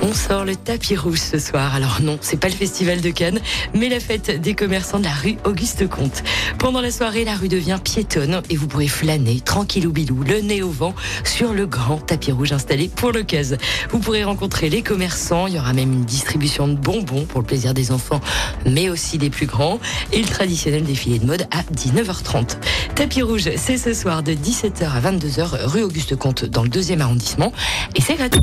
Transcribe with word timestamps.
On 0.00 0.12
sort 0.14 0.44
le 0.44 0.54
tapis 0.54 0.96
rouge 0.96 1.18
ce 1.18 1.38
soir. 1.38 1.74
Alors 1.74 1.98
non, 2.02 2.18
c'est 2.20 2.38
pas 2.38 2.48
le 2.48 2.54
festival 2.54 3.00
de 3.00 3.10
Cannes, 3.10 3.40
mais 3.74 3.88
la 3.88 3.98
fête 3.98 4.40
des 4.40 4.54
commerçants 4.54 5.00
de 5.00 5.04
la 5.04 5.12
rue 5.12 5.36
Auguste 5.44 5.88
Comte. 5.88 6.22
Pendant 6.58 6.80
la 6.80 6.92
soirée, 6.92 7.24
la 7.24 7.34
rue 7.34 7.48
devient 7.48 7.78
piétonne 7.82 8.40
et 8.48 8.56
vous 8.56 8.68
pourrez 8.68 8.86
flâner 8.86 9.40
tranquille 9.40 9.86
ou 9.88 9.92
bilou, 9.92 10.22
le 10.22 10.40
nez 10.40 10.62
au 10.62 10.70
vent, 10.70 10.94
sur 11.24 11.52
le 11.52 11.66
grand 11.66 11.98
tapis 11.98 12.30
rouge 12.30 12.52
installé 12.52 12.88
pour 12.88 13.10
l'occasion. 13.10 13.56
Vous 13.90 13.98
pourrez 13.98 14.22
rencontrer 14.22 14.68
les 14.68 14.82
commerçants. 14.82 15.48
Il 15.48 15.54
y 15.54 15.58
aura 15.58 15.72
même 15.72 15.92
une 15.92 16.04
distribution 16.04 16.68
de 16.68 16.74
bonbons 16.74 17.24
pour 17.24 17.40
le 17.40 17.46
plaisir 17.46 17.74
des 17.74 17.90
enfants, 17.90 18.20
mais 18.66 18.90
aussi 18.90 19.18
des 19.18 19.30
plus 19.30 19.46
grands. 19.46 19.80
Et 20.12 20.20
le 20.20 20.28
traditionnel 20.28 20.84
défilé 20.84 21.18
de 21.18 21.26
mode 21.26 21.48
à 21.50 21.62
19h30. 21.74 22.58
Tapis 22.94 23.22
rouge, 23.22 23.50
c'est 23.56 23.78
ce 23.78 23.94
soir 23.94 24.22
de 24.22 24.32
17h 24.32 24.84
à 24.84 25.00
22h, 25.00 25.66
rue 25.66 25.82
Auguste 25.82 26.14
Comte, 26.14 26.44
dans 26.44 26.62
le 26.62 26.68
deuxième 26.68 27.00
arrondissement. 27.00 27.52
Et 27.96 28.00
c'est 28.00 28.14
gratuit. 28.14 28.42